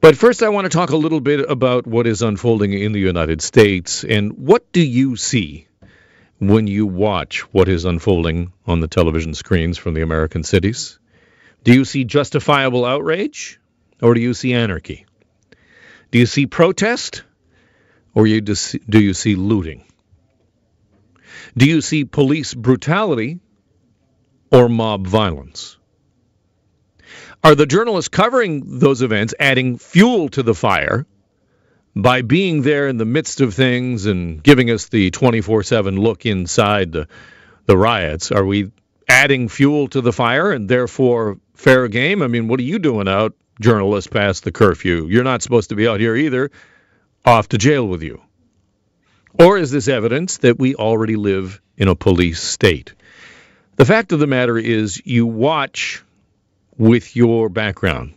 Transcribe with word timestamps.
But 0.00 0.16
first, 0.16 0.44
I 0.44 0.48
want 0.50 0.64
to 0.64 0.68
talk 0.68 0.90
a 0.90 0.96
little 0.96 1.20
bit 1.20 1.50
about 1.50 1.84
what 1.86 2.06
is 2.06 2.22
unfolding 2.22 2.72
in 2.72 2.92
the 2.92 3.00
United 3.00 3.42
States 3.42 4.04
and 4.04 4.32
what 4.32 4.70
do 4.72 4.80
you 4.80 5.16
see 5.16 5.66
when 6.38 6.68
you 6.68 6.86
watch 6.86 7.40
what 7.52 7.68
is 7.68 7.84
unfolding 7.84 8.52
on 8.64 8.78
the 8.78 8.86
television 8.86 9.34
screens 9.34 9.76
from 9.76 9.94
the 9.94 10.02
American 10.02 10.44
cities? 10.44 11.00
Do 11.64 11.74
you 11.74 11.84
see 11.84 12.04
justifiable 12.04 12.84
outrage 12.84 13.58
or 14.00 14.14
do 14.14 14.20
you 14.20 14.34
see 14.34 14.52
anarchy? 14.52 15.04
Do 16.12 16.20
you 16.20 16.26
see 16.26 16.46
protest 16.46 17.24
or 18.14 18.28
you 18.28 18.40
do 18.40 19.00
you 19.00 19.14
see 19.14 19.34
looting? 19.34 19.84
Do 21.56 21.66
you 21.66 21.80
see 21.80 22.04
police 22.04 22.54
brutality 22.54 23.40
or 24.52 24.68
mob 24.68 25.08
violence? 25.08 25.77
Are 27.44 27.54
the 27.54 27.66
journalists 27.66 28.08
covering 28.08 28.78
those 28.78 29.00
events 29.02 29.34
adding 29.38 29.78
fuel 29.78 30.28
to 30.30 30.42
the 30.42 30.54
fire 30.54 31.06
by 31.94 32.22
being 32.22 32.62
there 32.62 32.88
in 32.88 32.96
the 32.96 33.04
midst 33.04 33.40
of 33.40 33.54
things 33.54 34.06
and 34.06 34.42
giving 34.42 34.70
us 34.70 34.88
the 34.88 35.10
24 35.10 35.62
7 35.62 36.00
look 36.00 36.26
inside 36.26 36.92
the, 36.92 37.08
the 37.66 37.76
riots? 37.76 38.32
Are 38.32 38.44
we 38.44 38.72
adding 39.08 39.48
fuel 39.48 39.88
to 39.88 40.00
the 40.00 40.12
fire 40.12 40.50
and 40.50 40.68
therefore 40.68 41.38
fair 41.54 41.86
game? 41.86 42.22
I 42.22 42.26
mean, 42.26 42.48
what 42.48 42.58
are 42.60 42.64
you 42.64 42.80
doing 42.80 43.08
out, 43.08 43.34
journalists, 43.60 44.10
past 44.10 44.42
the 44.42 44.52
curfew? 44.52 45.06
You're 45.06 45.24
not 45.24 45.42
supposed 45.42 45.68
to 45.68 45.76
be 45.76 45.86
out 45.86 46.00
here 46.00 46.16
either. 46.16 46.50
Off 47.24 47.48
to 47.50 47.58
jail 47.58 47.86
with 47.86 48.02
you. 48.02 48.20
Or 49.38 49.58
is 49.58 49.70
this 49.70 49.86
evidence 49.86 50.38
that 50.38 50.58
we 50.58 50.74
already 50.74 51.14
live 51.14 51.60
in 51.76 51.86
a 51.86 51.94
police 51.94 52.42
state? 52.42 52.94
The 53.76 53.84
fact 53.84 54.10
of 54.12 54.18
the 54.18 54.26
matter 54.26 54.58
is, 54.58 55.00
you 55.06 55.26
watch 55.26 56.02
with 56.78 57.16
your 57.16 57.48
background. 57.48 58.14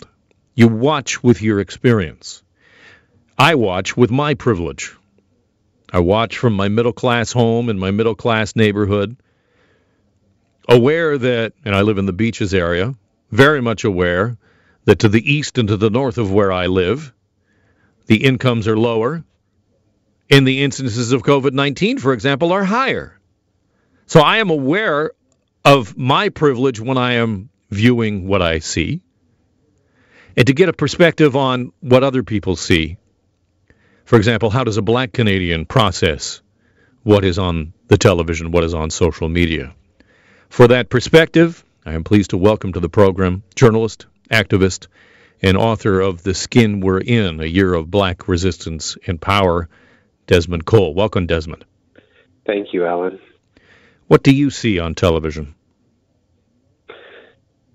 You 0.54 0.68
watch 0.68 1.24
with 1.24 1.42
your 1.42 1.60
experience. 1.60 2.44
I 3.38 3.56
watch 3.56 3.98
with 3.98 4.12
my 4.12 4.36
privilege. 4.36 4.96
I 5.92 6.00
watch 6.00 6.38
from 6.38 6.54
my 6.54 6.70
middle 6.70 6.94
class 6.94 7.32
home 7.32 7.70
in 7.70 7.80
my 7.80 7.92
middle 7.92 8.16
class 8.16 8.56
neighborhood, 8.56 9.18
aware 10.70 11.18
that, 11.18 11.54
and 11.66 11.76
I 11.76 11.82
live 11.82 11.98
in 11.98 12.06
the 12.06 12.14
beaches 12.14 12.54
area, 12.54 12.96
very 13.32 13.62
much 13.62 13.84
aware 13.84 14.38
that 14.86 15.00
to 15.00 15.10
the 15.10 15.34
east 15.34 15.58
and 15.58 15.68
to 15.68 15.78
the 15.78 15.90
north 15.90 16.18
of 16.18 16.32
where 16.32 16.52
I 16.52 16.68
live, 16.68 17.12
the 18.06 18.24
incomes 18.24 18.68
are 18.68 18.78
lower, 18.78 19.24
and 20.30 20.48
the 20.48 20.64
instances 20.64 21.12
of 21.12 21.24
COVID 21.24 21.52
19, 21.52 21.98
for 21.98 22.14
example, 22.14 22.52
are 22.54 22.64
higher. 22.64 23.20
So 24.06 24.22
I 24.22 24.38
am 24.38 24.50
aware 24.50 25.12
of 25.66 25.98
my 25.98 26.30
privilege 26.30 26.80
when 26.80 26.98
I 26.98 27.14
am 27.14 27.50
viewing 27.72 28.28
what 28.28 28.42
I 28.42 28.60
see 28.60 29.02
and 30.38 30.48
to 30.48 30.54
get 30.54 30.70
a 30.70 30.74
perspective 30.74 31.36
on 31.36 31.72
what 31.80 32.04
other 32.04 32.24
people 32.24 32.56
see. 32.56 32.98
For 34.06 34.18
example, 34.18 34.50
how 34.50 34.64
does 34.64 34.78
a 34.78 34.82
black 34.82 35.14
Canadian 35.14 35.66
process 35.66 36.42
what 37.04 37.26
is 37.26 37.40
on 37.40 37.74
the 37.88 37.98
television, 37.98 38.52
what 38.52 38.64
is 38.64 38.74
on 38.74 38.90
social 38.90 39.28
media? 39.28 39.74
For 40.50 40.68
that 40.68 40.90
perspective, 40.90 41.64
I 41.86 41.94
am 41.94 42.04
pleased 42.04 42.32
to 42.32 42.38
welcome 42.38 42.74
to 42.74 42.80
the 42.80 42.90
program 42.90 43.44
journalist, 43.56 44.06
activist, 44.30 44.88
and 45.42 45.58
author 45.58 46.00
of 46.00 46.22
The 46.22 46.34
Skin 46.34 46.82
We're 46.82 47.00
In, 47.00 47.40
A 47.40 47.46
Year 47.46 47.74
of 47.74 47.90
Black 47.90 48.28
Resistance 48.28 48.98
and 49.08 49.20
Power, 49.20 49.68
Desmond 50.28 50.66
Cole. 50.66 50.94
Welcome, 50.94 51.26
Desmond. 51.26 51.66
Thank 52.46 52.74
you, 52.74 52.86
Alan. 52.86 53.20
What 54.08 54.24
do 54.24 54.36
you 54.36 54.50
see 54.50 54.78
on 54.78 54.94
television? 54.94 55.56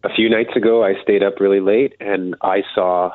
A 0.07 0.15
few 0.15 0.31
nights 0.31 0.55
ago, 0.55 0.85
I 0.85 0.95
stayed 1.03 1.25
up 1.25 1.41
really 1.41 1.61
late 1.61 1.95
and 1.99 2.37
I 2.41 2.62
saw 2.75 3.11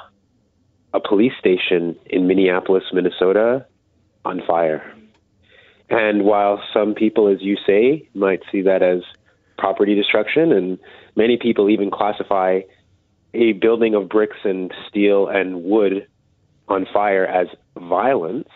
a 0.93 0.99
police 0.99 1.31
station 1.39 1.95
in 2.05 2.27
Minneapolis, 2.27 2.83
Minnesota 2.91 3.65
on 4.25 4.41
fire. 4.45 4.93
And 5.89 6.23
while 6.23 6.61
some 6.73 6.93
people, 6.93 7.29
as 7.29 7.37
you 7.41 7.55
say, 7.65 8.09
might 8.13 8.41
see 8.51 8.61
that 8.63 8.83
as 8.83 9.03
property 9.57 9.95
destruction, 9.95 10.51
and 10.51 10.79
many 11.15 11.37
people 11.37 11.69
even 11.69 11.91
classify 11.91 12.61
a 13.33 13.53
building 13.53 13.95
of 13.95 14.09
bricks 14.09 14.37
and 14.43 14.73
steel 14.89 15.27
and 15.27 15.63
wood 15.63 16.07
on 16.67 16.85
fire 16.93 17.25
as 17.25 17.47
violence, 17.77 18.49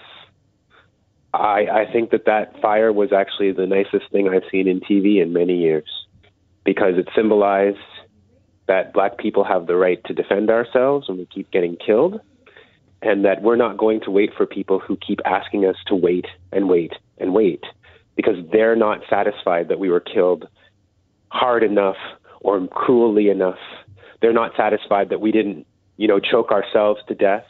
I, 1.34 1.68
I 1.72 1.92
think 1.92 2.12
that 2.12 2.26
that 2.26 2.60
fire 2.62 2.92
was 2.92 3.14
actually 3.14 3.54
the 3.54 3.66
nicest 3.66 4.12
thing 4.12 4.28
I've 4.28 4.50
seen 4.52 4.68
in 4.68 4.82
TV 4.82 5.22
in 5.22 5.32
many 5.32 5.58
years 5.58 5.88
because 6.66 6.98
it 6.98 7.08
symbolized 7.16 7.78
that 8.68 8.94
black 8.94 9.18
people 9.18 9.44
have 9.44 9.68
the 9.68 9.76
right 9.76 10.04
to 10.06 10.14
defend 10.14 10.50
ourselves 10.50 11.08
and 11.08 11.18
we 11.18 11.26
keep 11.28 11.52
getting 11.52 11.78
killed, 11.78 12.20
and 13.02 13.26
that 13.26 13.42
we're 13.42 13.56
not 13.56 13.78
going 13.78 14.02
to 14.02 14.12
wait 14.12 14.32
for 14.36 14.46
people 14.46 14.80
who 14.80 14.98
keep 14.98 15.20
asking 15.26 15.66
us 15.66 15.76
to 15.88 15.96
wait 15.96 16.26
and 16.52 16.68
wait 16.68 16.94
and 17.18 17.34
wait 17.34 17.64
because 18.16 18.36
they're 18.52 18.76
not 18.76 19.02
satisfied 19.10 19.68
that 19.68 19.80
we 19.80 19.90
were 19.90 20.00
killed 20.00 20.48
hard 21.30 21.64
enough 21.64 21.98
or 22.40 22.66
cruelly 22.68 23.30
enough. 23.30 23.60
They're 24.22 24.34
not 24.34 24.52
satisfied 24.56 25.10
that 25.10 25.22
we 25.22 25.32
didn't, 25.32 25.68
you 25.98 26.08
know, 26.08 26.20
choke 26.20 26.52
ourselves 26.52 27.02
to 27.08 27.16
death 27.16 27.46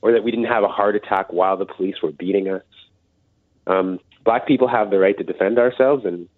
or 0.00 0.12
that 0.12 0.22
we 0.22 0.30
didn't 0.30 0.46
have 0.46 0.62
a 0.62 0.68
heart 0.68 0.94
attack 0.94 1.32
while 1.32 1.56
the 1.56 1.66
police 1.66 1.96
were 2.02 2.12
beating 2.12 2.48
us. 2.48 2.62
Um, 3.66 3.98
black 4.24 4.46
people 4.46 4.68
have 4.68 4.90
the 4.90 4.98
right 4.98 5.16
to 5.18 5.24
defend 5.24 5.58
ourselves, 5.58 6.04
and 6.04 6.28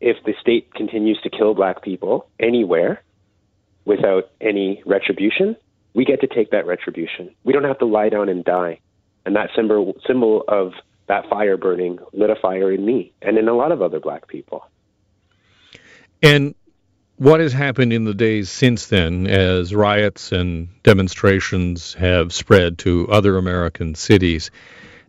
if 0.00 0.16
the 0.24 0.34
state 0.40 0.72
continues 0.74 1.20
to 1.22 1.30
kill 1.30 1.54
black 1.54 1.82
people 1.82 2.28
anywhere, 2.38 3.02
without 3.86 4.30
any 4.40 4.82
retribution, 4.84 5.56
we 5.94 6.04
get 6.04 6.20
to 6.20 6.26
take 6.26 6.50
that 6.50 6.66
retribution. 6.66 7.34
We 7.44 7.54
don't 7.54 7.64
have 7.64 7.78
to 7.78 7.86
lie 7.86 8.10
down 8.10 8.28
and 8.28 8.44
die. 8.44 8.80
And 9.24 9.34
that 9.34 9.48
symbol 9.56 9.96
symbol 10.06 10.44
of 10.46 10.74
that 11.06 11.28
fire 11.30 11.56
burning 11.56 11.98
lit 12.12 12.28
a 12.28 12.36
fire 12.36 12.70
in 12.70 12.84
me 12.84 13.12
and 13.22 13.38
in 13.38 13.48
a 13.48 13.54
lot 13.54 13.72
of 13.72 13.80
other 13.80 13.98
black 13.98 14.28
people. 14.28 14.66
And 16.22 16.54
what 17.16 17.40
has 17.40 17.52
happened 17.52 17.92
in 17.92 18.04
the 18.04 18.14
days 18.14 18.50
since 18.50 18.86
then 18.88 19.26
as 19.26 19.74
riots 19.74 20.32
and 20.32 20.68
demonstrations 20.82 21.94
have 21.94 22.32
spread 22.32 22.78
to 22.78 23.08
other 23.08 23.38
American 23.38 23.94
cities? 23.94 24.50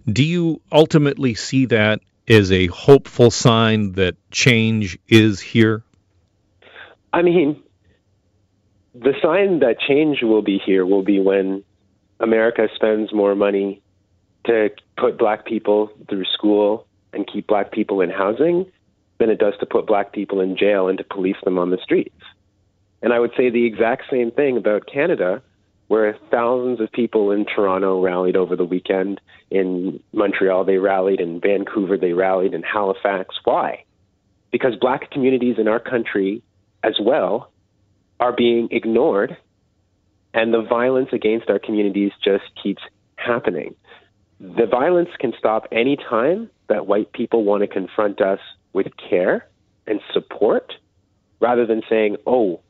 Do 0.05 0.23
you 0.23 0.61
ultimately 0.71 1.33
see 1.33 1.66
that 1.66 1.99
as 2.27 2.51
a 2.51 2.67
hopeful 2.67 3.29
sign 3.29 3.93
that 3.93 4.16
change 4.31 4.97
is 5.07 5.41
here? 5.41 5.83
I 7.11 7.21
mean, 7.23 7.61
the 9.00 9.13
sign 9.22 9.59
that 9.59 9.80
change 9.80 10.22
will 10.22 10.41
be 10.41 10.59
here 10.63 10.85
will 10.85 11.03
be 11.03 11.19
when 11.19 11.63
America 12.19 12.68
spends 12.75 13.13
more 13.13 13.35
money 13.35 13.81
to 14.46 14.69
put 14.97 15.18
black 15.18 15.46
people 15.46 15.91
through 16.09 16.25
school 16.25 16.88
and 17.13 17.28
keep 17.31 17.47
black 17.47 17.72
people 17.72 18.02
in 18.02 18.09
housing 18.09 18.66
than 19.19 19.30
it 19.30 19.40
does 19.40 19.53
to 19.59 19.66
put 19.66 19.85
black 19.85 20.13
people 20.13 20.40
in 20.40 20.58
jail 20.58 20.88
and 20.88 20.97
to 20.97 21.03
police 21.03 21.35
them 21.44 21.58
on 21.59 21.69
the 21.69 21.78
streets. 21.84 22.16
And 23.02 23.13
I 23.13 23.19
would 23.19 23.31
say 23.38 23.50
the 23.50 23.66
exact 23.66 24.03
same 24.09 24.31
thing 24.31 24.58
about 24.58 24.88
Canada, 24.91 25.41
where 25.88 26.18
thousands 26.31 26.79
of 26.79 26.91
people 26.91 27.31
in 27.31 27.46
Toronto 27.46 28.02
rallied 28.02 28.35
over 28.35 28.56
the 28.56 28.66
weekend. 28.66 29.22
In 29.52 30.02
Montreal, 30.14 30.66
they 30.66 30.78
rallied. 30.78 31.19
In 31.19 31.40
Vancouver, 31.40 31.97
they 31.97 32.14
rallied. 32.14 32.53
In 32.53 32.64
Halifax. 32.64 33.35
Why? 33.44 33.84
Because 34.52 34.75
black 34.75 35.12
communities 35.12 35.58
in 35.59 35.68
our 35.68 35.79
country 35.79 36.41
as 36.84 36.96
well 37.00 37.52
are 38.19 38.33
being 38.33 38.67
ignored, 38.72 39.38
and 40.33 40.53
the 40.53 40.61
violence 40.61 41.09
against 41.13 41.50
our 41.50 41.59
communities 41.59 42.11
just 42.23 42.44
keeps 42.61 42.81
happening. 43.16 43.75
The 44.39 44.67
violence 44.69 45.09
can 45.19 45.33
stop 45.38 45.67
any 45.72 45.97
time 45.97 46.50
that 46.69 46.88
white 46.88 47.11
people 47.11 47.44
want 47.44 47.61
to 47.61 47.67
confront 47.67 48.22
us 48.22 48.39
with 48.73 48.88
care 49.09 49.47
and 49.88 50.00
support 50.13 50.73
rather 51.39 51.66
than 51.66 51.81
saying, 51.89 52.17
oh, 52.25 52.61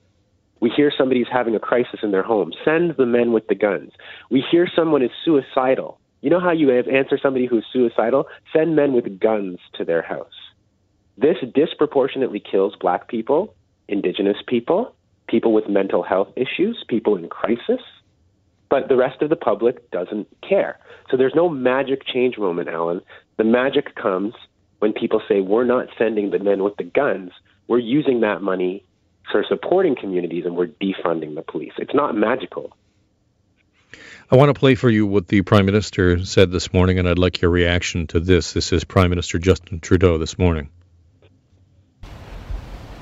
we 0.59 0.69
hear 0.69 0.91
somebody's 0.97 1.27
having 1.31 1.55
a 1.55 1.59
crisis 1.59 1.99
in 2.03 2.11
their 2.11 2.23
home. 2.23 2.51
Send 2.65 2.95
the 2.97 3.05
men 3.05 3.31
with 3.31 3.47
the 3.47 3.55
guns. 3.55 3.91
We 4.31 4.43
hear 4.49 4.67
someone 4.73 5.03
is 5.03 5.11
suicidal. 5.23 5.99
You 6.21 6.29
know 6.29 6.39
how 6.39 6.51
you 6.51 6.71
answer 6.71 7.19
somebody 7.21 7.45
who's 7.45 7.65
suicidal? 7.71 8.25
Send 8.51 8.75
men 8.75 8.93
with 8.93 9.19
guns 9.19 9.59
to 9.75 9.85
their 9.85 10.01
house. 10.01 10.33
This 11.17 11.37
disproportionately 11.53 12.39
kills 12.39 12.75
black 12.79 13.07
people, 13.07 13.55
indigenous 13.87 14.37
people, 14.47 14.95
people 15.27 15.53
with 15.53 15.67
mental 15.67 16.03
health 16.03 16.29
issues, 16.35 16.83
people 16.87 17.15
in 17.15 17.29
crisis, 17.29 17.81
but 18.69 18.89
the 18.89 18.95
rest 18.95 19.21
of 19.21 19.29
the 19.29 19.35
public 19.35 19.89
doesn't 19.91 20.27
care. 20.47 20.79
So 21.09 21.17
there's 21.17 21.35
no 21.35 21.49
magic 21.49 22.05
change 22.05 22.37
moment, 22.37 22.69
Alan. 22.69 23.01
The 23.37 23.43
magic 23.43 23.95
comes 23.95 24.33
when 24.79 24.93
people 24.93 25.21
say, 25.27 25.41
we're 25.41 25.65
not 25.65 25.87
sending 25.97 26.31
the 26.31 26.39
men 26.39 26.63
with 26.63 26.77
the 26.77 26.83
guns, 26.83 27.31
we're 27.67 27.79
using 27.79 28.21
that 28.21 28.41
money 28.41 28.83
for 29.31 29.43
supporting 29.47 29.95
communities 29.95 30.45
and 30.45 30.55
we're 30.55 30.67
defunding 30.67 31.35
the 31.35 31.41
police. 31.41 31.73
It's 31.77 31.93
not 31.93 32.15
magical. 32.15 32.75
I 34.29 34.35
want 34.35 34.53
to 34.53 34.59
play 34.59 34.75
for 34.75 34.89
you 34.89 35.07
what 35.07 35.27
the 35.27 35.41
Prime 35.41 35.65
Minister 35.65 36.23
said 36.25 36.51
this 36.51 36.73
morning, 36.73 36.99
and 36.99 37.07
I'd 37.07 37.17
like 37.17 37.41
your 37.41 37.49
reaction 37.51 38.07
to 38.07 38.19
this. 38.19 38.53
This 38.53 38.73
is 38.73 38.83
Prime 38.83 39.09
Minister 39.09 39.39
Justin 39.39 39.79
Trudeau 39.79 40.17
this 40.17 40.37
morning. 40.37 40.69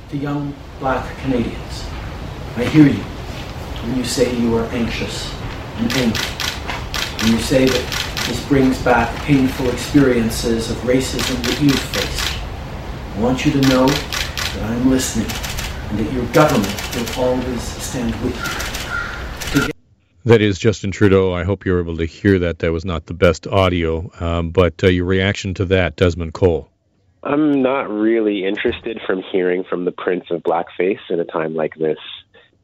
The 0.09 0.17
young 0.17 0.53
black 0.79 1.17
Canadians 1.19 1.85
I 2.57 2.63
hear 2.63 2.87
you 2.87 3.03
when 3.83 3.97
you 3.97 4.05
say 4.05 4.33
you 4.37 4.55
are 4.55 4.63
anxious 4.67 5.29
and 5.75 5.91
angry 5.91 6.23
And 7.19 7.29
you 7.31 7.39
say 7.39 7.65
that 7.65 8.25
this 8.29 8.47
brings 8.47 8.81
back 8.81 9.13
painful 9.23 9.69
experiences 9.69 10.71
of 10.71 10.77
racism 10.77 11.35
that 11.43 11.61
you've 11.61 11.77
faced. 11.77 13.17
I 13.17 13.19
want 13.19 13.45
you 13.45 13.51
to 13.51 13.61
know 13.67 13.87
that 13.87 14.63
I'm 14.63 14.89
listening 14.89 15.29
and 15.89 15.99
that 15.99 16.13
your 16.13 16.25
government 16.27 16.95
will 16.95 17.25
always 17.25 17.61
stand 17.61 18.15
with 18.23 18.35
you. 19.55 19.69
That 20.23 20.41
is 20.41 20.57
Justin 20.57 20.91
Trudeau. 20.91 21.33
I 21.33 21.43
hope 21.43 21.65
you're 21.65 21.81
able 21.81 21.97
to 21.97 22.05
hear 22.05 22.39
that. 22.39 22.59
That 22.59 22.71
was 22.71 22.85
not 22.85 23.07
the 23.07 23.13
best 23.13 23.47
audio, 23.47 24.09
um, 24.21 24.51
but 24.51 24.81
uh, 24.81 24.87
your 24.87 25.03
reaction 25.03 25.53
to 25.55 25.65
that, 25.65 25.97
Desmond 25.97 26.33
Cole. 26.33 26.69
I'm 27.21 27.61
not 27.61 27.89
really 27.89 28.45
interested 28.45 29.01
from 29.05 29.23
hearing 29.31 29.65
from 29.69 29.83
the 29.83 29.91
Prince 29.91 30.25
of 30.31 30.41
Blackface 30.41 30.99
in 31.09 31.19
a 31.19 31.25
time 31.25 31.53
like 31.53 31.75
this. 31.75 31.97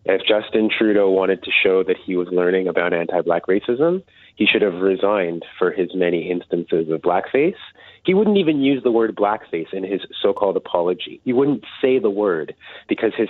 If 0.05 0.21
Justin 0.27 0.69
Trudeau 0.75 1.09
wanted 1.09 1.43
to 1.43 1.51
show 1.63 1.83
that 1.83 1.97
he 2.03 2.15
was 2.15 2.27
learning 2.31 2.67
about 2.67 2.93
anti 2.93 3.21
black 3.21 3.45
racism, 3.47 4.03
he 4.35 4.47
should 4.47 4.63
have 4.63 4.75
resigned 4.75 5.45
for 5.59 5.71
his 5.71 5.89
many 5.93 6.29
instances 6.31 6.89
of 6.89 7.01
blackface. 7.01 7.55
He 8.03 8.15
wouldn't 8.15 8.37
even 8.37 8.61
use 8.61 8.81
the 8.83 8.91
word 8.91 9.15
blackface 9.15 9.71
in 9.73 9.83
his 9.83 10.01
so 10.21 10.33
called 10.33 10.57
apology. 10.57 11.21
He 11.23 11.33
wouldn't 11.33 11.63
say 11.81 11.99
the 11.99 12.09
word 12.09 12.55
because 12.89 13.11
his 13.15 13.29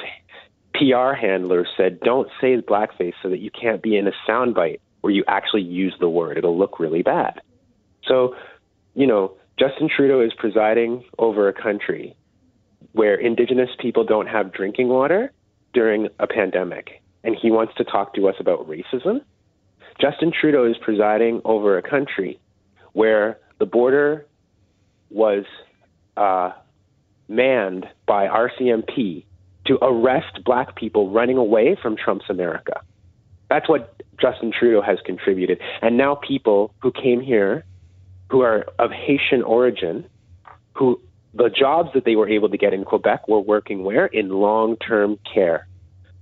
PR 0.73 1.13
handler 1.13 1.67
said, 1.75 1.99
don't 1.99 2.29
say 2.39 2.55
blackface 2.61 3.13
so 3.21 3.29
that 3.29 3.39
you 3.39 3.51
can't 3.51 3.83
be 3.83 3.97
in 3.97 4.07
a 4.07 4.11
soundbite 4.27 4.79
where 5.01 5.11
you 5.11 5.25
actually 5.27 5.63
use 5.63 5.93
the 5.99 6.09
word. 6.09 6.37
It'll 6.37 6.57
look 6.57 6.79
really 6.79 7.01
bad. 7.01 7.41
So, 8.07 8.35
you 8.95 9.07
know, 9.07 9.33
Justin 9.59 9.89
Trudeau 9.93 10.21
is 10.21 10.31
presiding 10.37 11.03
over 11.19 11.49
a 11.49 11.53
country 11.53 12.15
where 12.93 13.15
Indigenous 13.15 13.69
people 13.79 14.05
don't 14.05 14.27
have 14.27 14.53
drinking 14.53 14.87
water 14.87 15.33
during 15.73 16.07
a 16.19 16.27
pandemic, 16.27 17.01
and 17.23 17.35
he 17.35 17.51
wants 17.51 17.73
to 17.75 17.83
talk 17.83 18.13
to 18.15 18.27
us 18.27 18.35
about 18.39 18.67
racism. 18.67 19.21
Justin 19.99 20.31
Trudeau 20.31 20.69
is 20.69 20.77
presiding 20.81 21.41
over 21.45 21.77
a 21.77 21.81
country 21.81 22.39
where 22.93 23.37
the 23.59 23.65
border 23.65 24.25
was 25.09 25.45
uh, 26.17 26.51
manned 27.27 27.85
by 28.07 28.27
RCMP 28.27 29.25
to 29.65 29.77
arrest 29.81 30.43
black 30.43 30.75
people 30.75 31.11
running 31.11 31.37
away 31.37 31.77
from 31.81 31.95
Trump's 31.95 32.25
America. 32.29 32.81
That's 33.49 33.69
what 33.69 34.01
Justin 34.19 34.51
Trudeau 34.57 34.81
has 34.81 34.99
contributed. 35.05 35.59
And 35.81 35.97
now 35.97 36.15
people 36.15 36.73
who 36.81 36.91
came 36.91 37.21
here 37.21 37.65
who 38.29 38.41
are 38.41 38.65
of 38.79 38.91
Haitian 38.91 39.43
origin, 39.43 40.05
who 40.73 40.99
the 41.33 41.49
jobs 41.49 41.89
that 41.93 42.05
they 42.05 42.15
were 42.15 42.27
able 42.27 42.49
to 42.49 42.57
get 42.57 42.73
in 42.73 42.83
Quebec 42.83 43.27
were 43.27 43.39
working 43.39 43.83
where? 43.83 44.05
In 44.05 44.29
long 44.29 44.77
term 44.77 45.17
care. 45.33 45.67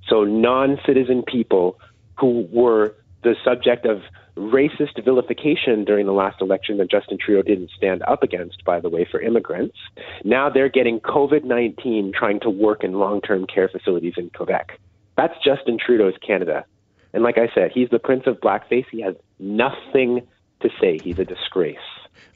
So 0.08 0.24
non 0.24 0.80
citizen 0.86 1.24
people 1.24 1.80
who 2.20 2.48
were 2.52 2.96
the 3.24 3.36
subject 3.44 3.86
of 3.86 4.02
racist 4.38 5.04
vilification 5.04 5.84
during 5.84 6.06
the 6.06 6.14
last 6.14 6.42
election 6.42 6.78
that 6.78 6.90
Justin 6.90 7.18
Trudeau 7.18 7.42
didn't 7.42 7.72
stand 7.76 8.02
up 8.04 8.24
against, 8.24 8.64
by 8.64 8.80
the 8.80 8.90
way, 8.90 9.06
for 9.10 9.20
immigrants. 9.20 9.76
Now 10.24 10.50
they're 10.50 10.70
getting 10.70 11.00
COVID 11.02 11.44
19 11.44 12.14
trying 12.18 12.40
to 12.42 12.50
work 12.50 12.84
in 12.84 12.94
long 12.94 13.22
term 13.22 13.46
care 13.46 13.70
facilities 13.70 14.14
in 14.18 14.30
Quebec. 14.30 14.80
That's 15.18 15.34
Justin 15.44 15.78
Trudeau's 15.84 16.16
Canada. 16.26 16.66
And 17.14 17.24
like 17.24 17.38
I 17.38 17.50
said, 17.54 17.72
he's 17.74 17.90
the 17.90 18.00
prince 18.00 18.24
of 18.28 18.40
blackface. 18.40 18.86
He 18.92 19.02
has 19.02 19.16
nothing 19.40 20.28
to 20.62 20.70
say. 20.80 21.00
He's 21.04 21.20
a 21.20 21.26
disgrace. 21.26 21.78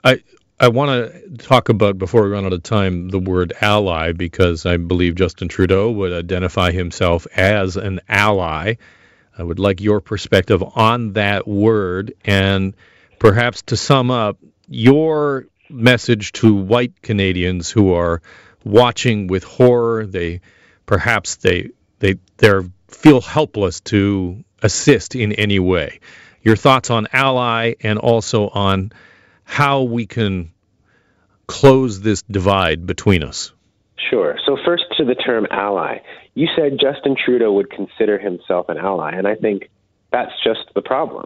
I 0.03 0.21
I 0.63 0.69
want 0.69 1.11
to 1.11 1.45
talk 1.45 1.67
about 1.67 1.97
before 1.97 2.23
we 2.23 2.29
run 2.29 2.45
out 2.45 2.53
of 2.53 2.63
time 2.63 3.09
the 3.09 3.19
word 3.19 3.51
ally 3.59 4.13
because 4.13 4.65
I 4.65 4.77
believe 4.77 5.15
Justin 5.15 5.49
Trudeau 5.49 5.91
would 5.91 6.13
identify 6.13 6.71
himself 6.71 7.27
as 7.35 7.75
an 7.75 7.99
ally. 8.07 8.75
I 9.37 9.43
would 9.43 9.59
like 9.59 9.81
your 9.81 9.99
perspective 9.99 10.63
on 10.63 11.13
that 11.13 11.45
word 11.45 12.13
and 12.23 12.77
perhaps 13.19 13.63
to 13.63 13.75
sum 13.75 14.09
up 14.09 14.37
your 14.69 15.47
message 15.69 16.31
to 16.31 16.55
white 16.55 17.01
Canadians 17.01 17.69
who 17.69 17.93
are 17.93 18.21
watching 18.63 19.27
with 19.27 19.43
horror. 19.43 20.05
They 20.05 20.39
perhaps 20.85 21.35
they 21.35 21.71
they 21.99 22.19
they 22.37 22.61
feel 22.87 23.19
helpless 23.19 23.81
to 23.81 24.45
assist 24.61 25.13
in 25.13 25.33
any 25.33 25.59
way. 25.59 25.99
Your 26.41 26.55
thoughts 26.55 26.89
on 26.89 27.09
ally 27.11 27.73
and 27.81 27.99
also 27.99 28.47
on 28.47 28.93
how 29.43 29.83
we 29.83 30.05
can 30.05 30.52
close 31.47 32.01
this 32.01 32.21
divide 32.23 32.85
between 32.85 33.23
us. 33.23 33.51
Sure. 34.09 34.37
So, 34.45 34.57
first 34.65 34.85
to 34.97 35.05
the 35.05 35.15
term 35.15 35.47
ally. 35.51 35.99
You 36.35 36.47
said 36.55 36.79
Justin 36.79 37.15
Trudeau 37.15 37.53
would 37.53 37.69
consider 37.69 38.17
himself 38.17 38.67
an 38.69 38.77
ally, 38.77 39.11
and 39.11 39.27
I 39.27 39.35
think 39.35 39.69
that's 40.11 40.31
just 40.43 40.61
the 40.73 40.81
problem. 40.81 41.25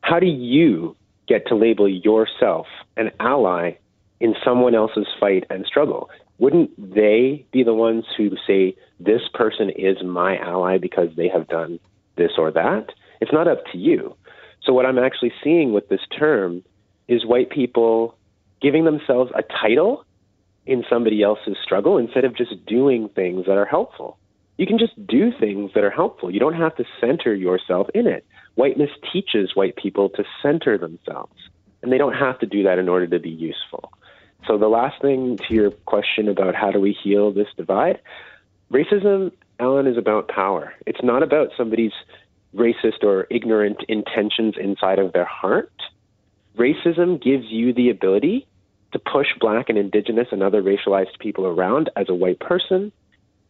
How 0.00 0.18
do 0.20 0.26
you 0.26 0.96
get 1.26 1.46
to 1.48 1.54
label 1.54 1.88
yourself 1.88 2.66
an 2.96 3.10
ally 3.20 3.72
in 4.20 4.34
someone 4.44 4.74
else's 4.74 5.06
fight 5.20 5.44
and 5.50 5.66
struggle? 5.66 6.10
Wouldn't 6.38 6.70
they 6.78 7.44
be 7.52 7.62
the 7.62 7.74
ones 7.74 8.04
who 8.16 8.30
say, 8.46 8.74
this 9.00 9.22
person 9.34 9.70
is 9.70 10.02
my 10.02 10.38
ally 10.38 10.78
because 10.78 11.08
they 11.16 11.28
have 11.28 11.48
done 11.48 11.78
this 12.16 12.32
or 12.38 12.50
that? 12.52 12.86
It's 13.20 13.32
not 13.32 13.48
up 13.48 13.64
to 13.72 13.78
you. 13.78 14.16
So, 14.62 14.72
what 14.72 14.86
I'm 14.86 14.98
actually 14.98 15.32
seeing 15.42 15.72
with 15.72 15.88
this 15.88 16.06
term 16.18 16.62
is 17.06 17.24
white 17.24 17.50
people 17.50 18.17
giving 18.60 18.84
themselves 18.84 19.30
a 19.34 19.42
title 19.42 20.04
in 20.66 20.84
somebody 20.88 21.22
else's 21.22 21.56
struggle 21.62 21.96
instead 21.96 22.24
of 22.24 22.36
just 22.36 22.64
doing 22.66 23.08
things 23.08 23.46
that 23.46 23.56
are 23.56 23.64
helpful. 23.64 24.18
You 24.58 24.66
can 24.66 24.78
just 24.78 24.94
do 25.06 25.32
things 25.32 25.70
that 25.74 25.84
are 25.84 25.90
helpful. 25.90 26.30
You 26.30 26.40
don't 26.40 26.54
have 26.54 26.76
to 26.76 26.84
center 27.00 27.34
yourself 27.34 27.88
in 27.94 28.06
it. 28.06 28.26
Whiteness 28.56 28.90
teaches 29.12 29.54
white 29.54 29.76
people 29.76 30.08
to 30.10 30.24
center 30.42 30.76
themselves, 30.76 31.32
and 31.82 31.92
they 31.92 31.98
don't 31.98 32.14
have 32.14 32.40
to 32.40 32.46
do 32.46 32.64
that 32.64 32.78
in 32.78 32.88
order 32.88 33.06
to 33.06 33.18
be 33.20 33.30
useful. 33.30 33.92
So, 34.46 34.58
the 34.58 34.68
last 34.68 35.00
thing 35.00 35.38
to 35.48 35.54
your 35.54 35.70
question 35.70 36.28
about 36.28 36.54
how 36.54 36.70
do 36.70 36.80
we 36.80 36.92
heal 36.92 37.32
this 37.32 37.48
divide 37.56 38.00
racism, 38.72 39.32
Alan, 39.60 39.86
is 39.86 39.96
about 39.96 40.28
power. 40.28 40.74
It's 40.86 41.02
not 41.02 41.22
about 41.22 41.50
somebody's 41.56 41.92
racist 42.54 43.02
or 43.02 43.26
ignorant 43.30 43.84
intentions 43.88 44.54
inside 44.58 44.98
of 44.98 45.12
their 45.12 45.24
heart 45.24 45.72
racism 46.58 47.22
gives 47.22 47.46
you 47.48 47.72
the 47.72 47.90
ability 47.90 48.46
to 48.92 48.98
push 48.98 49.28
black 49.40 49.68
and 49.68 49.78
indigenous 49.78 50.28
and 50.32 50.42
other 50.42 50.62
racialized 50.62 51.18
people 51.18 51.46
around 51.46 51.90
as 51.96 52.08
a 52.08 52.14
white 52.14 52.40
person 52.40 52.92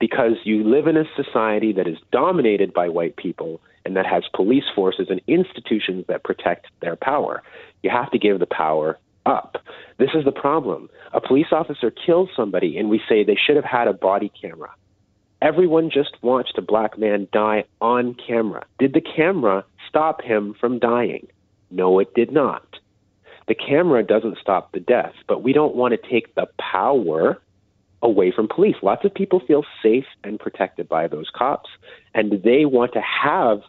because 0.01 0.33
you 0.45 0.63
live 0.65 0.87
in 0.87 0.97
a 0.97 1.05
society 1.17 1.73
that 1.73 1.89
is 1.89 1.97
dominated 2.13 2.73
by 2.73 2.89
white 2.89 3.17
people 3.17 3.61
and 3.85 3.97
that 3.97 4.07
has 4.07 4.23
police 4.35 4.65
forces 4.75 5.09
and 5.11 5.21
institutions 5.27 6.05
that 6.09 6.25
protect 6.25 6.67
their 6.81 6.97
power. 6.97 7.43
You 7.83 7.91
have 7.91 8.11
to 8.11 8.19
give 8.19 8.39
the 8.39 8.47
power 8.47 8.99
up. 9.27 9.57
This 9.99 10.11
is 10.15 10.25
the 10.25 10.33
problem. 10.33 10.89
A 11.13 11.21
police 11.21 11.53
officer 11.53 11.91
kills 11.91 12.29
somebody 12.37 12.79
and 12.79 12.91
we 12.91 13.01
say 13.09 13.25
they 13.25 13.37
should 13.37 13.57
have 13.57 13.65
had 13.65 13.89
a 13.89 13.93
body 13.93 14.31
camera. 14.41 14.71
Everyone 15.41 15.91
just 15.91 16.17
watched 16.21 16.59
a 16.59 16.63
black 16.63 16.99
man 16.99 17.29
die 17.33 17.65
on 17.81 18.15
camera. 18.15 18.65
Did 18.79 18.93
the 18.93 19.01
camera 19.01 19.65
stop 19.89 20.23
him 20.23 20.55
from 20.61 20.81
dying? 20.81 21.29
No, 21.71 21.99
it 22.01 22.13
did 22.15 22.33
not. 22.33 22.65
The 23.49 23.55
camera 23.55 24.03
doesn't 24.03 24.39
stop 24.39 24.73
the 24.73 24.81
death, 24.81 25.15
but 25.27 25.43
we 25.43 25.53
don't 25.53 25.75
want 25.75 25.93
to 25.93 26.11
take 26.11 26.35
the 26.35 26.47
power 26.59 27.41
away 28.03 28.31
from 28.31 28.47
police. 28.47 28.77
Lots 28.83 29.05
of 29.05 29.15
people 29.15 29.41
feel 29.41 29.65
safe 29.83 30.05
and 30.23 30.39
protected 30.39 30.89
by 30.89 31.09
those 31.09 31.31
cops, 31.35 31.71
and 32.15 32.43
they 32.43 32.65
want 32.65 32.93
to 32.93 33.01
have 33.01 33.63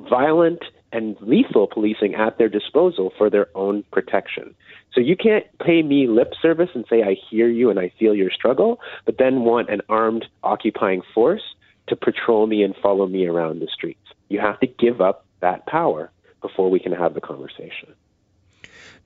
violent 0.00 0.64
and 0.92 1.16
lethal 1.20 1.66
policing 1.66 2.14
at 2.14 2.38
their 2.38 2.48
disposal 2.48 3.12
for 3.16 3.28
their 3.30 3.48
own 3.56 3.84
protection. 3.90 4.54
So 4.92 5.00
you 5.00 5.16
can't 5.16 5.44
pay 5.58 5.82
me 5.82 6.06
lip 6.06 6.32
service 6.40 6.70
and 6.74 6.84
say, 6.88 7.02
I 7.02 7.16
hear 7.30 7.48
you 7.48 7.70
and 7.70 7.80
I 7.80 7.92
feel 7.98 8.14
your 8.14 8.30
struggle, 8.30 8.80
but 9.04 9.18
then 9.18 9.40
want 9.40 9.70
an 9.70 9.80
armed 9.88 10.26
occupying 10.42 11.02
force 11.14 11.42
to 11.88 11.96
patrol 11.96 12.46
me 12.46 12.62
and 12.62 12.74
follow 12.80 13.06
me 13.06 13.26
around 13.26 13.60
the 13.60 13.68
streets. 13.72 13.98
You 14.28 14.40
have 14.40 14.60
to 14.60 14.66
give 14.66 15.00
up 15.00 15.26
that 15.40 15.66
power 15.66 16.10
before 16.42 16.70
we 16.70 16.78
can 16.78 16.92
have 16.92 17.14
the 17.14 17.20
conversation. 17.20 17.94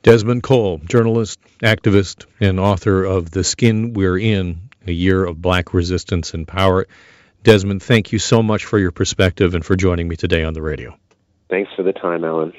Desmond 0.03 0.43
Cole, 0.43 0.79
journalist, 0.79 1.41
activist, 1.63 2.27
and 2.41 2.61
author 2.61 3.05
of 3.05 3.31
The 3.31 3.43
Skin 3.43 3.95
We're 3.95 4.19
In, 4.19 4.71
A 4.87 4.93
Year 4.93 5.25
of 5.25 5.43
Black 5.43 5.75
Resistance 5.75 6.35
and 6.35 6.47
Power. 6.47 6.87
Desmond, 7.43 7.83
thank 7.83 8.13
you 8.13 8.19
so 8.19 8.43
much 8.43 8.65
for 8.65 8.79
your 8.79 8.93
perspective 8.93 9.55
and 9.55 9.65
for 9.65 9.77
joining 9.77 10.09
me 10.09 10.17
today 10.17 10.45
on 10.45 10.55
the 10.55 10.63
radio. 10.63 10.97
Thanks 11.51 11.71
for 11.77 11.83
the 11.83 11.93
time, 11.93 12.25
Alan. 12.25 12.53